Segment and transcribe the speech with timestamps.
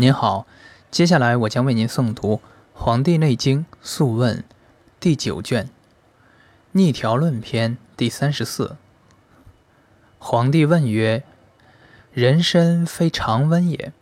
[0.00, 0.46] 您好，
[0.92, 2.36] 接下来我将为您诵读
[2.72, 4.38] 《黄帝内经·素问》
[5.00, 5.64] 第九卷
[6.70, 8.76] 《逆条论篇》第三十四。
[10.20, 11.24] 黄帝问曰
[12.14, 13.92] ：“人身非常温也，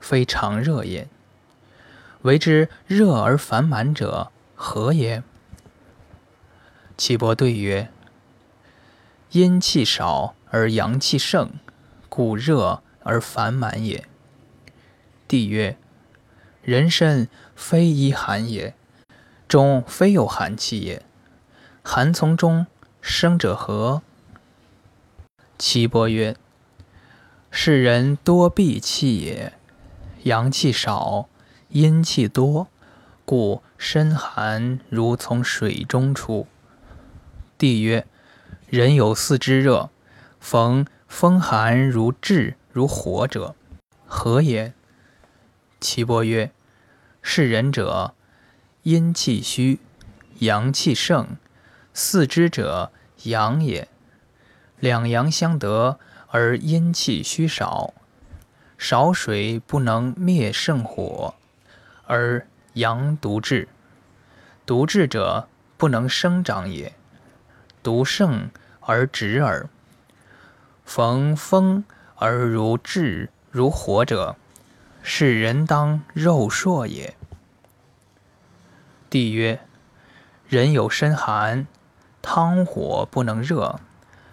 [0.00, 1.06] 非常热也。
[2.22, 5.22] 为之热而烦满者，何也？”
[6.96, 7.90] 岐伯对曰
[9.32, 11.50] ：“阴气少而阳气盛，
[12.08, 14.08] 故热而烦满也。”
[15.28, 15.76] 帝曰
[16.62, 18.74] ：“人身非一寒也，
[19.48, 21.02] 中非有寒气也。
[21.82, 22.66] 寒从中
[23.00, 24.02] 生者何？”
[25.58, 26.36] 岐伯曰
[27.50, 29.52] ：“世人多闭气也，
[30.24, 31.28] 阳气少，
[31.70, 32.68] 阴气多，
[33.24, 36.46] 故身寒如从水中出。”
[37.58, 38.06] 帝曰
[38.68, 39.90] ：“人有四肢热，
[40.38, 43.56] 逢风寒如炙如火者，
[44.06, 44.72] 何也？”
[45.86, 46.50] 岐伯曰
[47.22, 48.12] ：“是人者，
[48.82, 49.78] 阴气虚，
[50.40, 51.36] 阳气盛，
[51.94, 52.90] 四肢者
[53.22, 53.86] 阳也。
[54.80, 57.94] 两阳相得，而阴气虚少，
[58.76, 61.36] 少水不能灭盛火，
[62.08, 63.68] 而阳独滞。
[64.66, 66.92] 独滞者不能生长也，
[67.84, 69.68] 独盛而止耳。
[70.84, 71.84] 逢风
[72.16, 74.34] 而如炙如火者。”
[75.08, 77.16] 是人当肉硕也。
[79.08, 79.60] 帝曰：
[80.48, 81.68] 人有身寒，
[82.20, 83.78] 汤火不能热，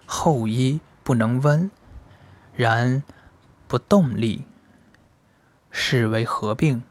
[0.07, 1.69] 后衣不能温，
[2.55, 3.03] 然
[3.67, 4.45] 不动力，
[5.69, 6.81] 是为何病？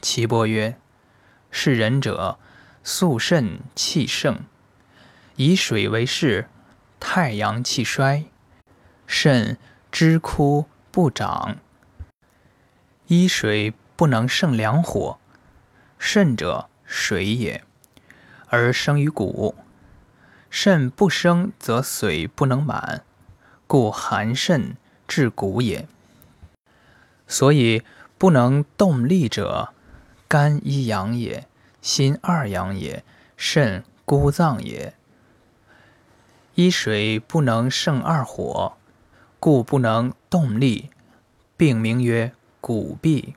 [0.00, 0.78] 岐伯曰：
[1.50, 2.38] 是人者，
[2.84, 4.38] 素肾气盛，
[5.34, 6.48] 以水为势，
[7.00, 8.26] 太阳气衰，
[9.04, 9.58] 肾
[9.90, 11.56] 之枯不长。
[13.14, 15.18] 一水不能胜两火，
[15.98, 17.62] 肾者水也，
[18.48, 19.54] 而生于骨。
[20.48, 23.04] 肾不生则水不能满，
[23.66, 25.86] 故寒肾至骨也。
[27.26, 27.82] 所以
[28.16, 29.74] 不能动力者，
[30.26, 31.46] 肝一阳也，
[31.82, 33.04] 心二阳也，
[33.36, 34.94] 肾孤脏也。
[36.54, 38.78] 一水不能胜二火，
[39.38, 40.88] 故不能动力，
[41.58, 42.32] 病名曰。
[42.62, 43.34] 骨痹，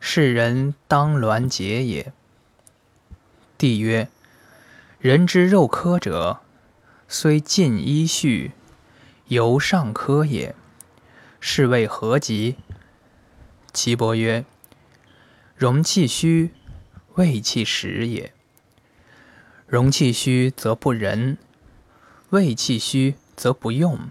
[0.00, 2.12] 是人当挛结也。
[3.56, 4.08] 帝曰：
[4.98, 6.40] 人之肉科者，
[7.06, 8.50] 虽尽衣序，
[9.28, 10.56] 犹尚科也。
[11.38, 12.56] 是谓何疾？
[13.72, 14.44] 岐伯曰：
[15.54, 16.50] 容气虚，
[17.14, 18.34] 胃气实也。
[19.68, 21.38] 容气虚则不仁，
[22.30, 24.10] 胃气虚则不用，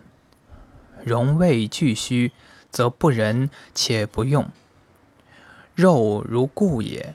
[1.04, 2.32] 容胃俱虚。
[2.74, 4.50] 则不仁且不用，
[5.76, 7.14] 肉如故也。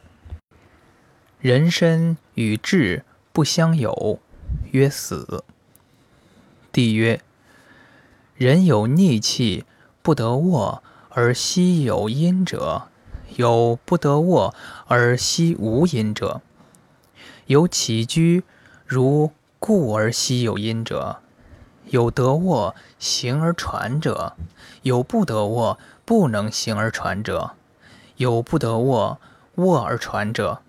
[1.40, 4.20] 人身与志不相有，
[4.70, 5.42] 曰死。
[6.70, 7.20] 帝曰：
[8.36, 9.64] 人有逆气
[10.00, 12.86] 不得卧而息有阴者，
[13.34, 14.54] 有不得卧
[14.86, 16.40] 而息无阴者，
[17.46, 18.44] 有起居
[18.86, 21.20] 如故而息有阴者。
[21.90, 24.34] 有得卧行而传者，
[24.82, 27.52] 有不得卧不能行而传者，
[28.16, 29.18] 有不得卧
[29.54, 30.60] 卧而传者，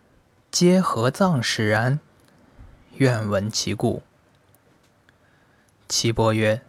[0.50, 2.00] 皆何脏使然？
[2.96, 4.02] 愿闻其故。
[5.90, 6.62] 岐伯曰：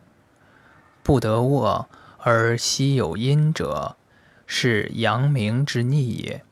[1.03, 3.97] 不得卧而息有阴者，
[4.47, 6.43] 是阳明之逆也。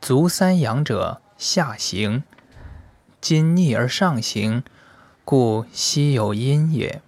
[0.00, 2.22] 足三阳者下行，
[3.20, 4.62] 今逆而上行。
[5.30, 7.02] 故息有阴也。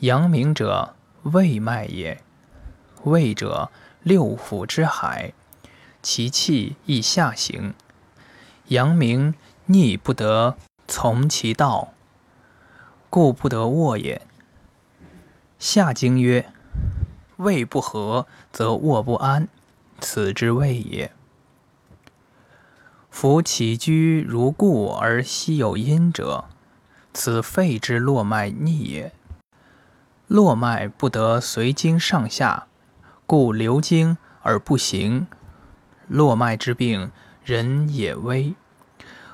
[0.00, 2.20] 阳明者，胃脉也。
[3.04, 3.70] 胃者，
[4.02, 5.32] 六腑之海，
[6.02, 7.72] 其气亦下行。
[8.66, 9.34] 阳明
[9.66, 10.56] 逆不得
[10.88, 11.92] 从其道，
[13.08, 14.22] 故不得卧也。
[15.60, 16.50] 下经曰：
[17.36, 19.46] 胃不和，则卧不安，
[20.00, 21.12] 此之谓也。
[23.08, 26.46] 夫起居如故而息有阴者。
[27.16, 29.10] 此肺之络脉逆也，
[30.26, 32.66] 络脉不得随经上下，
[33.24, 35.26] 故流经而不行。
[36.08, 37.10] 络脉之病，
[37.42, 38.54] 人也危，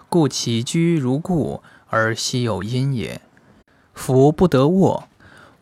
[0.08, 3.20] 故起居如故而息有阴也。
[3.94, 5.08] 夫不得卧，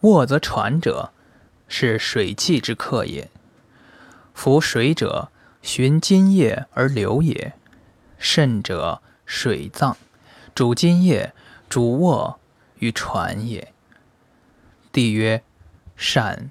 [0.00, 1.12] 卧则喘者，
[1.68, 3.30] 是水气之客也。
[4.34, 5.30] 夫水者，
[5.62, 7.54] 循津液而流也。
[8.18, 9.96] 肾者，水脏，
[10.54, 11.32] 主津液。
[11.70, 12.40] 主卧
[12.80, 13.72] 与船也。
[14.90, 15.44] 帝曰：
[15.94, 16.50] 善。